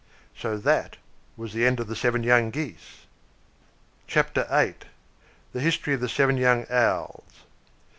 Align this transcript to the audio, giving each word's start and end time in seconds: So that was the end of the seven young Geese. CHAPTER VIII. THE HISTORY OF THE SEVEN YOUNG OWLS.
So 0.35 0.57
that 0.57 0.97
was 1.37 1.53
the 1.53 1.63
end 1.67 1.79
of 1.79 1.85
the 1.85 1.95
seven 1.95 2.23
young 2.23 2.49
Geese. 2.49 3.05
CHAPTER 4.07 4.47
VIII. 4.49 4.73
THE 5.53 5.59
HISTORY 5.61 5.93
OF 5.93 6.01
THE 6.01 6.09
SEVEN 6.09 6.37
YOUNG 6.37 6.65
OWLS. 6.71 7.43